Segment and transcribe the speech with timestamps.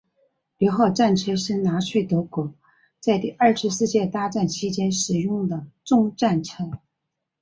[0.57, 2.55] 六号战车是纳粹德国
[2.99, 6.71] 在第二次世界大战期间所使用的重战车。